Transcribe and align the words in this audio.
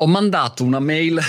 ho 0.00 0.06
mandato 0.06 0.62
una 0.62 0.78
mail 0.78 1.20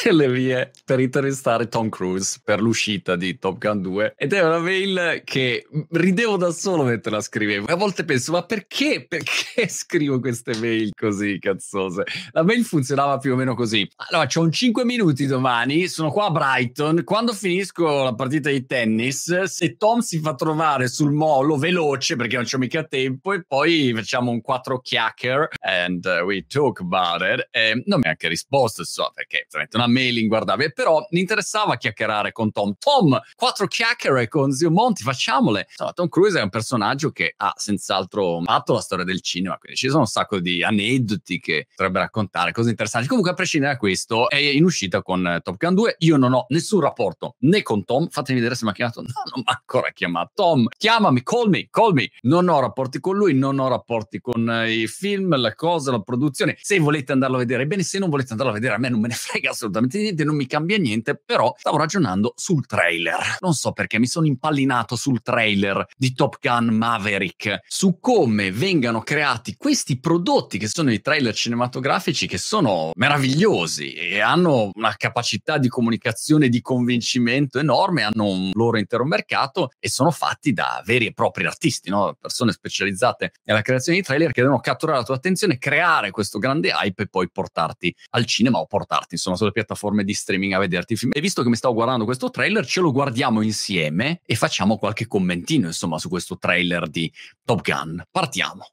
delle 0.04 0.30
vie 0.30 0.70
per 0.84 1.00
intervistare 1.00 1.68
Tom 1.68 1.88
Cruise 1.88 2.40
per 2.42 2.60
l'uscita 2.60 3.16
di 3.16 3.38
Top 3.38 3.58
Gun 3.58 3.82
2 3.82 4.14
ed 4.16 4.32
è 4.32 4.42
una 4.42 4.58
mail 4.58 5.22
che 5.24 5.66
ridevo 5.90 6.36
da 6.36 6.50
solo 6.50 6.84
mentre 6.84 7.10
la 7.10 7.20
scrivevo 7.20 7.66
a 7.66 7.76
volte 7.76 8.04
penso 8.04 8.32
ma 8.32 8.42
perché? 8.44 9.04
Perché 9.06 9.68
scrivo 9.68 10.20
queste 10.20 10.56
mail 10.58 10.90
così 10.94 11.38
cazzose? 11.38 12.04
La 12.32 12.42
mail 12.42 12.64
funzionava 12.64 13.18
più 13.18 13.32
o 13.32 13.36
meno 13.36 13.54
così. 13.54 13.88
Allora 14.08 14.26
c'ho 14.26 14.40
un 14.40 14.52
5 14.52 14.84
minuti 14.84 15.26
domani 15.26 15.86
sono 15.88 16.10
qua 16.10 16.26
a 16.26 16.30
Brighton. 16.30 17.04
Quando 17.04 17.32
finisco 17.32 18.04
la 18.04 18.14
partita 18.14 18.50
di 18.50 18.64
tennis 18.66 19.42
se 19.44 19.76
Tom 19.76 20.00
si 20.00 20.18
fa 20.20 20.34
trovare 20.34 20.88
sul 20.88 21.12
molo 21.12 21.56
veloce 21.56 22.16
perché 22.16 22.36
non 22.36 22.44
c'ho 22.44 22.58
mica 22.58 22.84
tempo 22.84 23.32
e 23.32 23.44
poi 23.46 23.92
facciamo 23.94 24.30
un 24.30 24.40
quattro 24.40 24.80
chiacchier 24.80 25.48
and 25.60 26.04
uh, 26.04 26.24
we 26.24 26.44
talk 26.46 26.80
about 26.80 27.20
it. 27.20 27.48
E 27.50 27.82
non 27.86 28.00
mi 28.00 28.06
ha 28.06 28.10
anche 28.10 28.28
risposto 28.28 28.84
so 28.84 29.10
perché 29.14 29.46
una 29.72 29.86
mail 29.90 30.18
inguardabile, 30.18 30.72
però 30.72 31.06
mi 31.10 31.20
interessava 31.20 31.76
chiacchierare 31.76 32.32
con 32.32 32.52
Tom. 32.52 32.74
Tom, 32.78 33.20
quattro 33.34 33.66
chiacchiere 33.66 34.28
con 34.28 34.52
Zio 34.52 34.70
Monti, 34.70 35.02
facciamole. 35.02 35.66
Insomma, 35.68 35.92
Tom 35.92 36.08
Cruise 36.08 36.38
è 36.38 36.42
un 36.42 36.48
personaggio 36.48 37.10
che 37.10 37.34
ha 37.36 37.52
senz'altro 37.56 38.40
fatto 38.44 38.74
la 38.74 38.80
storia 38.80 39.04
del 39.04 39.20
cinema, 39.20 39.58
quindi 39.58 39.78
ci 39.78 39.88
sono 39.88 40.00
un 40.00 40.06
sacco 40.06 40.38
di 40.40 40.62
aneddoti 40.62 41.38
che 41.40 41.66
potrebbe 41.68 41.98
raccontare, 41.98 42.52
cose 42.52 42.70
interessanti. 42.70 43.08
Comunque, 43.08 43.32
a 43.32 43.34
prescindere 43.34 43.72
da 43.72 43.78
questo, 43.78 44.28
è 44.28 44.36
in 44.36 44.64
uscita 44.64 45.02
con 45.02 45.40
Top 45.42 45.56
Gun 45.56 45.74
2. 45.74 45.96
Io 45.98 46.16
non 46.16 46.32
ho 46.32 46.46
nessun 46.48 46.80
rapporto 46.80 47.36
né 47.40 47.62
con 47.62 47.84
Tom, 47.84 48.08
fatemi 48.08 48.38
vedere 48.38 48.56
se 48.56 48.64
mi 48.64 48.70
ha 48.70 48.74
chiamato. 48.74 49.02
No, 49.02 49.08
non 49.08 49.42
mi 49.44 49.44
ha 49.46 49.58
ancora 49.58 49.90
chiamato. 49.90 50.30
Tom, 50.34 50.66
chiamami, 50.76 51.22
call 51.22 51.48
me, 51.48 51.68
call 51.70 51.92
me. 51.92 52.10
Non 52.22 52.48
ho 52.48 52.60
rapporti 52.60 53.00
con 53.00 53.16
lui, 53.16 53.34
non 53.34 53.58
ho 53.58 53.68
rapporti 53.68 54.20
con 54.20 54.48
eh, 54.48 54.72
i 54.72 54.86
film, 54.86 55.36
la 55.36 55.54
cosa, 55.54 55.90
la 55.90 56.00
produzione. 56.00 56.56
Se 56.60 56.78
volete 56.78 57.12
andarlo 57.12 57.36
a 57.36 57.40
vedere, 57.40 57.66
bene, 57.66 57.82
se 57.82 57.98
non 57.98 58.10
volete 58.10 58.32
andarlo 58.32 58.52
a 58.52 58.54
vedere, 58.54 58.74
a 58.74 58.78
me 58.78 58.88
non 58.88 59.00
me 59.00 59.08
ne 59.08 59.14
frega 59.14 59.50
assolutamente 59.50 59.79
assolutamente 59.80 59.98
niente, 59.98 60.24
non 60.24 60.36
mi 60.36 60.46
cambia 60.46 60.78
niente, 60.78 61.16
però 61.16 61.54
stavo 61.56 61.78
ragionando 61.78 62.34
sul 62.36 62.66
trailer. 62.66 63.36
Non 63.40 63.54
so 63.54 63.72
perché 63.72 63.98
mi 63.98 64.06
sono 64.06 64.26
impallinato 64.26 64.96
sul 64.96 65.22
trailer 65.22 65.86
di 65.96 66.12
Top 66.12 66.36
Gun 66.40 66.66
Maverick, 66.66 67.60
su 67.66 67.98
come 68.00 68.52
vengano 68.52 69.00
creati 69.00 69.56
questi 69.56 69.98
prodotti 69.98 70.58
che 70.58 70.68
sono 70.68 70.92
i 70.92 71.00
trailer 71.00 71.34
cinematografici 71.34 72.26
che 72.26 72.38
sono 72.38 72.90
meravigliosi 72.94 73.94
e 73.94 74.20
hanno 74.20 74.70
una 74.74 74.94
capacità 74.96 75.58
di 75.58 75.68
comunicazione 75.68 76.46
e 76.46 76.48
di 76.48 76.60
convincimento 76.60 77.58
enorme, 77.58 78.02
hanno 78.02 78.26
un 78.26 78.50
loro 78.52 78.78
intero 78.78 79.04
mercato 79.04 79.70
e 79.78 79.88
sono 79.88 80.10
fatti 80.10 80.52
da 80.52 80.82
veri 80.84 81.06
e 81.06 81.12
propri 81.12 81.46
artisti, 81.46 81.90
no? 81.90 82.16
persone 82.20 82.52
specializzate 82.52 83.32
nella 83.44 83.62
creazione 83.62 83.98
di 83.98 84.04
trailer 84.04 84.32
che 84.32 84.42
devono 84.42 84.60
catturare 84.60 84.98
la 84.98 85.04
tua 85.04 85.14
attenzione, 85.14 85.58
creare 85.58 86.10
questo 86.10 86.38
grande 86.38 86.70
hype 86.70 87.04
e 87.04 87.08
poi 87.08 87.30
portarti 87.30 87.94
al 88.10 88.24
cinema 88.26 88.58
o 88.58 88.66
portarti 88.66 89.14
insomma 89.14 89.36
sulle 89.36 89.52
piattaforme 89.52 89.69
piattaforme 89.70 90.02
di 90.04 90.12
streaming 90.12 90.52
a 90.54 90.58
vederti 90.58 90.94
i 90.94 90.96
film. 90.96 91.12
E 91.14 91.20
visto 91.20 91.42
che 91.42 91.48
mi 91.48 91.56
stavo 91.56 91.74
guardando 91.74 92.04
questo 92.04 92.30
trailer, 92.30 92.66
ce 92.66 92.80
lo 92.80 92.90
guardiamo 92.90 93.42
insieme 93.42 94.20
e 94.26 94.34
facciamo 94.34 94.76
qualche 94.76 95.06
commentino, 95.06 95.68
insomma, 95.68 95.98
su 95.98 96.08
questo 96.08 96.36
trailer 96.36 96.88
di 96.88 97.12
Top 97.44 97.62
Gun. 97.62 98.02
Partiamo. 98.10 98.68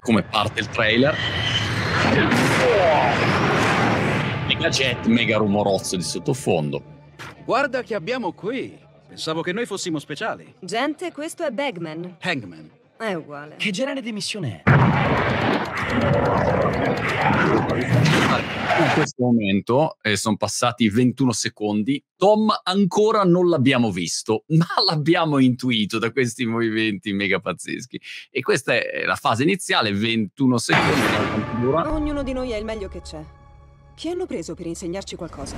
Come 0.00 0.22
parte 0.22 0.60
il 0.60 0.68
trailer? 0.68 1.16
Mega 4.46 4.68
jet, 4.68 5.06
mega 5.06 5.36
rumorozzo 5.36 5.96
di 5.96 6.02
sottofondo. 6.02 6.82
Guarda 7.44 7.82
che 7.82 7.94
abbiamo 7.94 8.32
qui. 8.32 8.76
Pensavo 9.06 9.42
che 9.42 9.52
noi 9.52 9.64
fossimo 9.64 9.98
speciali. 9.98 10.54
Gente, 10.60 11.12
questo 11.12 11.44
è 11.44 11.50
Bagman. 11.50 12.16
Hangman. 12.20 12.70
È 12.96 13.12
uguale. 13.14 13.56
Che 13.56 13.70
genere 13.70 14.00
di 14.00 14.12
missione 14.12 14.62
è? 14.64 15.53
In 18.76 18.90
questo 18.92 19.22
momento 19.22 19.96
eh, 20.02 20.16
sono 20.16 20.36
passati 20.36 20.88
21 20.88 21.32
secondi. 21.32 22.02
Tom 22.16 22.52
ancora 22.62 23.24
non 23.24 23.48
l'abbiamo 23.48 23.90
visto, 23.90 24.44
ma 24.48 24.66
l'abbiamo 24.88 25.38
intuito 25.38 25.98
da 25.98 26.10
questi 26.10 26.44
movimenti 26.44 27.12
mega 27.12 27.40
pazzeschi. 27.40 28.00
E 28.30 28.40
questa 28.40 28.74
è 28.74 29.04
la 29.04 29.16
fase 29.16 29.42
iniziale, 29.42 29.92
21 29.92 30.58
secondi. 30.58 31.66
Ognuno 31.66 32.22
di 32.22 32.32
noi 32.32 32.50
è 32.50 32.56
il 32.56 32.64
meglio 32.64 32.88
che 32.88 33.00
c'è. 33.00 33.24
Chi 33.94 34.08
hanno 34.08 34.26
preso 34.26 34.54
per 34.54 34.66
insegnarci 34.66 35.16
qualcosa? 35.16 35.56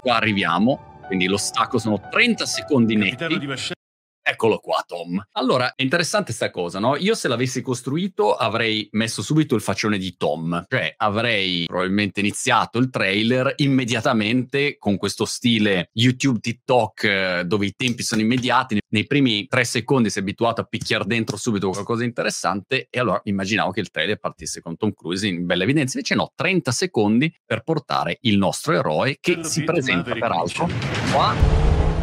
Qua 0.00 0.16
arriviamo, 0.16 1.00
quindi 1.06 1.26
lo 1.26 1.36
stacco 1.36 1.78
sono 1.78 2.00
30 2.10 2.46
secondi 2.46 2.94
netti. 2.94 3.82
Eccolo 4.26 4.58
qua, 4.58 4.82
Tom. 4.86 5.22
Allora, 5.32 5.74
è 5.74 5.82
interessante 5.82 6.26
questa 6.26 6.50
cosa, 6.50 6.78
no? 6.78 6.96
Io 6.96 7.14
se 7.14 7.28
l'avessi 7.28 7.60
costruito 7.60 8.34
avrei 8.34 8.88
messo 8.92 9.20
subito 9.20 9.54
il 9.54 9.60
faccione 9.60 9.98
di 9.98 10.16
Tom, 10.16 10.64
cioè 10.66 10.94
avrei 10.96 11.66
probabilmente 11.66 12.20
iniziato 12.20 12.78
il 12.78 12.88
trailer 12.88 13.52
immediatamente 13.56 14.78
con 14.78 14.96
questo 14.96 15.26
stile 15.26 15.90
YouTube 15.92 16.38
TikTok 16.40 17.04
eh, 17.04 17.42
dove 17.44 17.66
i 17.66 17.74
tempi 17.76 18.02
sono 18.02 18.22
immediati. 18.22 18.80
Nei 18.88 19.06
primi 19.06 19.46
tre 19.46 19.64
secondi 19.64 20.08
si 20.08 20.20
è 20.20 20.22
abituato 20.22 20.62
a 20.62 20.64
picchiare 20.64 21.04
dentro 21.04 21.36
subito 21.36 21.68
qualcosa 21.68 22.00
di 22.00 22.06
interessante 22.06 22.86
e 22.88 22.98
allora 22.98 23.20
immaginavo 23.24 23.72
che 23.72 23.80
il 23.80 23.90
trailer 23.90 24.16
partisse 24.16 24.62
con 24.62 24.78
Tom 24.78 24.94
Cruise 24.94 25.26
in 25.26 25.44
bella 25.44 25.64
evidenza. 25.64 25.98
Invece 25.98 26.14
no, 26.14 26.32
30 26.34 26.72
secondi 26.72 27.30
per 27.44 27.62
portare 27.62 28.16
il 28.22 28.38
nostro 28.38 28.72
eroe 28.72 29.18
che 29.20 29.34
Quello 29.34 29.48
si 29.48 29.64
presenta 29.64 30.14
peraltro 30.14 30.66
qua. 31.12 31.34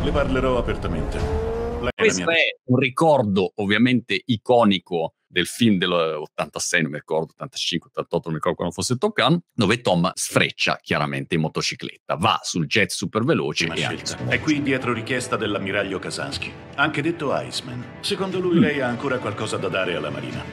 Le 0.03 0.11
parlerò 0.11 0.59
apertamente. 0.59 1.50
Questo 1.95 2.29
è 2.29 2.57
un 2.65 2.77
ricordo 2.77 3.53
ovviamente 3.55 4.21
iconico 4.25 5.15
del 5.31 5.47
film 5.47 5.77
dell'86, 5.77 6.81
non 6.81 6.91
mi 6.91 6.97
ricordo, 6.97 7.31
85, 7.31 7.89
88, 7.89 8.21
non 8.25 8.33
mi 8.33 8.35
ricordo 8.35 8.57
quando 8.57 8.73
fosse 8.73 8.97
Top 8.97 9.13
Gun, 9.13 9.39
dove 9.53 9.81
Tom 9.81 10.11
sfreccia 10.13 10.77
chiaramente 10.81 11.35
in 11.35 11.41
motocicletta, 11.41 12.15
va 12.15 12.39
sul 12.43 12.67
jet 12.67 12.89
super 12.89 13.23
veloce 13.23 13.67
e 13.67 13.75
scelta. 13.75 14.27
È 14.27 14.39
qui 14.39 14.61
dietro 14.61 14.93
richiesta 14.93 15.37
dell'ammiraglio 15.37 15.99
Kasansky, 15.99 16.51
anche 16.75 17.01
detto 17.01 17.31
Iceman. 17.33 17.99
Secondo 18.01 18.39
lui 18.39 18.57
mm. 18.57 18.61
lei 18.61 18.81
ha 18.81 18.87
ancora 18.87 19.19
qualcosa 19.19 19.57
da 19.57 19.69
dare 19.69 19.95
alla 19.95 20.09
Marina. 20.09 20.43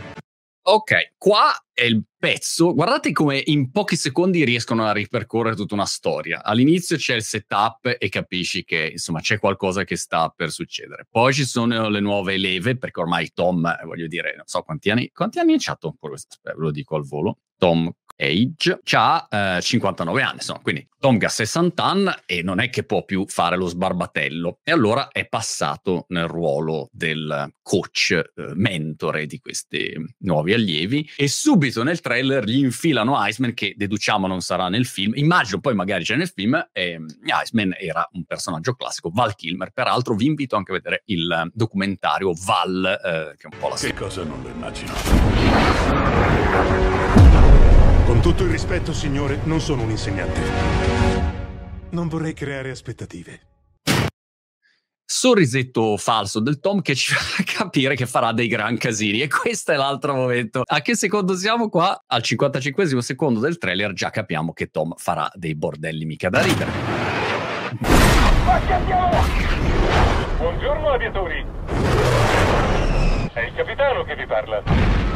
Ok, 0.63 1.15
qua 1.17 1.51
è 1.73 1.85
il 1.85 2.05
pezzo. 2.19 2.75
Guardate 2.75 3.13
come 3.13 3.41
in 3.47 3.71
pochi 3.71 3.97
secondi 3.97 4.45
riescono 4.45 4.85
a 4.85 4.93
ripercorrere 4.93 5.57
tutta 5.57 5.75
una 5.75 5.87
storia. 5.87 6.43
All'inizio 6.43 6.97
c'è 6.97 7.15
il 7.15 7.23
setup 7.23 7.97
e 7.99 8.09
capisci 8.09 8.65
che 8.65 8.91
insomma 8.93 9.21
c'è 9.21 9.39
qualcosa 9.39 9.85
che 9.85 9.97
sta 9.97 10.33
per 10.35 10.51
succedere. 10.51 11.07
Poi 11.09 11.33
ci 11.33 11.45
sono 11.45 11.89
le 11.89 12.01
nuove 12.01 12.37
leve, 12.37 12.77
perché 12.77 13.01
ormai 13.01 13.31
Tom, 13.33 13.65
eh, 13.67 13.85
voglio 13.85 14.07
dire, 14.07 14.35
non 14.37 14.47
so 14.47 14.63
quanti 14.63 14.91
anni, 14.91 15.11
quanti 15.13 15.39
anni 15.39 15.57
ha 15.65 15.77
Tom? 15.77 15.95
Ve 16.01 16.55
lo 16.57 16.71
dico 16.71 16.97
al 16.97 17.07
volo. 17.07 17.39
Tom 17.57 17.91
Age, 18.19 18.81
ha 18.93 19.29
eh, 19.31 19.61
59 19.61 20.23
anni, 20.23 20.35
insomma, 20.35 20.59
quindi 20.61 20.87
Tom 20.99 21.19
ha 21.21 21.29
60 21.29 21.85
anni 21.85 22.11
e 22.27 22.43
non 22.43 22.59
è 22.59 22.71
che 22.71 22.83
può 22.83 23.05
più 23.05 23.25
fare 23.29 23.57
lo 23.57 23.67
sbarbatello. 23.67 24.59
E 24.65 24.73
allora 24.73 25.09
è 25.09 25.29
passato 25.29 26.07
nel 26.09 26.27
ruolo 26.27 26.89
del 26.91 27.53
coach, 27.63 28.11
eh, 28.11 28.53
mentore 28.55 29.27
di 29.27 29.39
questi 29.39 29.95
nuovi 30.19 30.53
allievi 30.55 31.09
e 31.17 31.29
subito 31.29 31.85
nel 31.85 32.01
trailer 32.01 32.45
gli 32.45 32.59
infilano 32.59 33.15
Iceman 33.17 33.55
che 33.55 33.75
deduciamo 33.77 34.27
non 34.27 34.41
sarà 34.41 34.69
nel 34.69 34.87
film. 34.87 35.13
Immagino 35.15 35.61
poi 35.61 35.75
magari 35.75 36.03
c'è 36.03 36.17
nel 36.17 36.29
film 36.29 36.69
e 36.73 36.99
Iceman 37.45 37.77
era 37.79 38.09
un 38.13 38.25
personaggio 38.25 38.75
classico, 38.75 39.11
Val 39.13 39.37
Kilmer. 39.37 39.71
Peraltro 39.71 40.17
vi 40.17 40.27
invito 40.27 40.57
anche 40.57 40.73
a 40.73 40.75
vedere 40.75 41.03
il 41.07 41.49
documentario 41.55 42.33
Val, 42.45 42.85
eh, 42.85 43.37
che 43.37 43.47
è 43.49 43.51
un 43.53 43.59
po' 43.61 43.69
la 43.69 43.77
Che 43.77 43.95
cosa 43.95 44.25
non 44.25 44.43
lo 44.43 44.49
immagino? 44.49 44.93
Con 48.29 48.37
tutto 48.37 48.47
il 48.47 48.55
rispetto, 48.55 48.93
signore, 48.93 49.41
non 49.45 49.59
sono 49.59 49.85
un 49.85 49.91
insegnante. 49.91 50.39
Non 51.93 52.09
vorrei 52.09 52.35
creare 52.35 52.69
aspettative. 52.69 53.41
Sorrisetto 55.03 55.97
falso 55.97 56.39
del 56.39 56.61
Tom 56.61 56.83
che 56.83 56.95
ci 56.95 57.15
fa 57.17 57.43
capire 57.43 57.97
che 57.97 58.05
farà 58.05 58.33
dei 58.33 58.47
gran 58.47 58.77
casini. 58.77 59.23
E 59.23 59.29
questo 59.29 59.73
è 59.73 59.77
l'altro 59.77 60.13
momento. 60.13 60.61
A 60.63 60.83
che 60.83 60.95
secondo 60.95 61.37
siamo 61.37 61.71
qua? 61.71 62.05
Al 62.07 62.21
55 62.21 63.01
secondo 63.01 63.41
del 63.41 63.57
trailer 63.57 63.95
già 63.95 64.11
capiamo 64.11 64.53
che 64.53 64.67
Tom 64.67 64.93
farà 64.99 65.31
dei 65.33 65.55
bordelli 65.55 66.05
mica 66.05 66.29
da 66.29 66.43
ridere. 66.43 66.71
Buongiorno 70.37 70.91
aviatori. 70.91 71.47
È 73.33 73.41
il 73.41 73.55
capitano 73.55 74.05
che 74.05 74.17
vi 74.17 74.27
parla. 74.27 75.08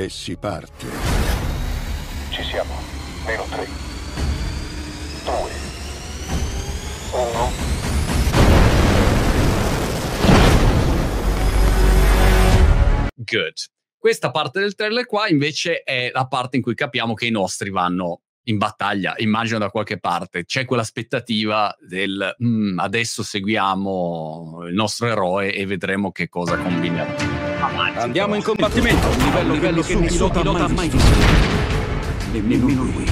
E 0.00 0.08
si 0.08 0.34
parte. 0.34 0.86
Ci 2.30 2.42
siamo. 2.44 2.72
Meno 3.26 3.44
tre. 3.50 3.68
Due. 5.24 5.50
Uno. 7.12 7.50
Good. 13.14 13.52
Questa 13.98 14.30
parte 14.30 14.60
del 14.60 14.74
trailer 14.74 15.04
qua 15.04 15.28
invece 15.28 15.82
è 15.82 16.10
la 16.14 16.26
parte 16.26 16.56
in 16.56 16.62
cui 16.62 16.74
capiamo 16.74 17.12
che 17.12 17.26
i 17.26 17.30
nostri 17.30 17.68
vanno 17.68 18.22
in 18.44 18.56
battaglia, 18.56 19.12
immagino 19.18 19.58
da 19.58 19.68
qualche 19.68 19.98
parte. 19.98 20.46
C'è 20.46 20.64
quell'aspettativa 20.64 21.76
del 21.78 22.36
mm, 22.42 22.78
adesso 22.78 23.22
seguiamo 23.22 24.62
il 24.66 24.72
nostro 24.72 25.08
eroe 25.08 25.52
e 25.52 25.66
vedremo 25.66 26.10
che 26.10 26.30
cosa 26.30 26.56
combinerà. 26.56 27.49
Andiamo 27.60 28.34
in 28.34 28.42
combattimento. 28.42 29.08
Un 29.08 29.16
livello, 29.18 29.52
livello 29.52 29.82
che 29.82 29.94
nessun 29.94 30.30
pilota 30.30 30.64
ha 30.64 30.68
mai 30.68 30.88
visto. 30.88 31.10
Nemmeno 32.32 32.66
lui. 32.66 33.06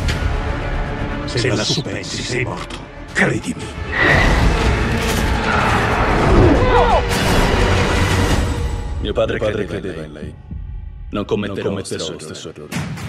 Se 1.26 1.48
lassù 1.48 1.82
pensi 1.82 2.22
sei 2.22 2.44
morto, 2.44 2.76
credimi. 3.12 3.64
Mio 9.00 9.12
padre, 9.12 9.38
padre 9.38 9.66
credeva 9.66 10.02
in 10.02 10.12
lei. 10.12 10.34
Non 11.10 11.24
commetterò, 11.24 11.70
non 11.70 11.82
commetterò 11.82 12.10
lo 12.10 12.18
stesso 12.18 12.48
errore. 12.48 13.07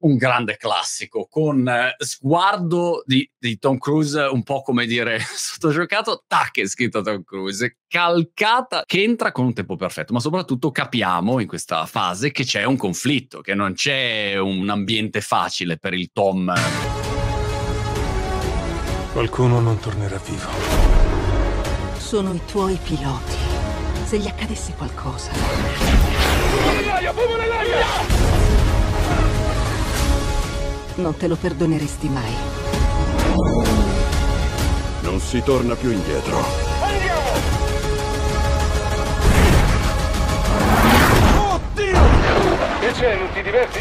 Un 0.00 0.16
grande 0.16 0.56
classico 0.56 1.26
con 1.28 1.66
eh, 1.68 1.94
sguardo 1.98 3.02
di, 3.04 3.28
di, 3.36 3.58
Tom 3.58 3.78
Cruise 3.78 4.20
un 4.20 4.44
po' 4.44 4.62
come 4.62 4.86
dire 4.86 5.18
sottogiocato, 5.34 6.22
tac 6.26 6.60
è 6.60 6.66
scritto 6.66 7.00
Tom 7.00 7.24
Cruise, 7.24 7.78
calcata 7.88 8.84
che 8.86 9.02
entra 9.02 9.32
con 9.32 9.46
un 9.46 9.54
tempo 9.54 9.74
perfetto, 9.74 10.12
ma 10.12 10.20
soprattutto 10.20 10.70
capiamo 10.70 11.40
in 11.40 11.48
questa 11.48 11.84
fase 11.86 12.30
che 12.30 12.44
c'è 12.44 12.62
un 12.62 12.76
conflitto, 12.76 13.40
che 13.40 13.54
non 13.54 13.72
c'è 13.74 14.38
un 14.38 14.68
ambiente 14.68 15.20
facile 15.20 15.78
per 15.78 15.94
il 15.94 16.10
Tom. 16.12 16.52
Qualcuno 19.12 19.58
non 19.58 19.80
tornerà 19.80 20.18
vivo. 20.18 20.48
Sono 21.98 22.32
i 22.32 22.40
tuoi 22.46 22.78
piloti 22.82 23.36
se 24.04 24.18
gli 24.18 24.26
accadesse 24.26 24.72
qualcosa. 24.74 25.30
Non 30.98 31.16
te 31.16 31.28
lo 31.28 31.36
perdoneresti 31.36 32.08
mai. 32.08 32.34
Non 35.02 35.20
si 35.20 35.40
torna 35.44 35.76
più 35.76 35.92
indietro. 35.92 36.44
Andiamo! 36.80 37.20
Oddio! 41.54 42.00
Che 42.80 42.90
c'è, 42.90 43.16
non 43.16 43.28
ti 43.32 43.42
diverti? 43.42 43.78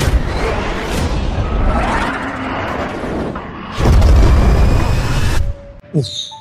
Uff. 5.94 6.37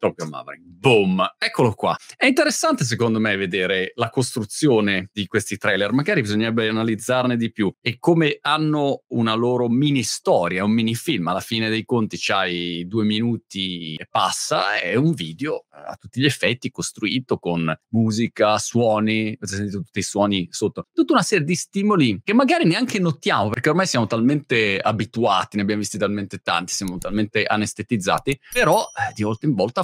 Gun 0.00 0.28
Maverick. 0.28 0.62
Boom! 0.62 1.26
Eccolo 1.36 1.72
qua. 1.74 1.96
È 2.16 2.26
interessante 2.26 2.84
secondo 2.84 3.18
me 3.18 3.36
vedere 3.36 3.92
la 3.96 4.10
costruzione 4.10 5.10
di 5.12 5.26
questi 5.26 5.56
trailer. 5.56 5.92
Magari 5.92 6.20
bisognerebbe 6.20 6.68
analizzarne 6.68 7.36
di 7.36 7.50
più 7.50 7.72
e 7.80 7.98
come 7.98 8.38
hanno 8.40 9.02
una 9.08 9.34
loro 9.34 9.68
mini 9.68 10.02
storia, 10.04 10.64
un 10.64 10.70
mini 10.70 10.94
film. 10.94 11.26
Alla 11.28 11.40
fine 11.40 11.68
dei 11.68 11.84
conti 11.84 12.16
c'hai 12.18 12.86
due 12.86 13.04
minuti 13.04 13.94
e 13.96 14.06
passa. 14.08 14.78
È 14.78 14.94
un 14.94 15.12
video 15.12 15.64
a 15.70 15.96
tutti 15.96 16.20
gli 16.20 16.26
effetti 16.26 16.70
costruito 16.70 17.38
con 17.38 17.76
musica, 17.88 18.56
suoni. 18.58 19.28
Avete 19.28 19.46
sentito 19.56 19.82
tutti 19.82 19.98
i 19.98 20.02
suoni 20.02 20.46
sotto? 20.50 20.86
Tutta 20.92 21.14
una 21.14 21.22
serie 21.22 21.44
di 21.44 21.56
stimoli 21.56 22.20
che 22.22 22.34
magari 22.34 22.64
neanche 22.66 23.00
notiamo 23.00 23.48
perché 23.48 23.70
ormai 23.70 23.86
siamo 23.86 24.06
talmente 24.06 24.78
abituati, 24.78 25.56
ne 25.56 25.62
abbiamo 25.62 25.80
visti 25.80 25.98
talmente 25.98 26.38
tanti, 26.38 26.72
siamo 26.72 26.98
talmente 26.98 27.44
anestetizzati. 27.44 28.38
Però 28.52 28.80
eh, 28.80 29.12
di 29.14 29.24
volta 29.24 29.46
in 29.46 29.54
volta 29.54 29.82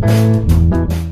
thank 0.00 0.92
you 0.92 1.07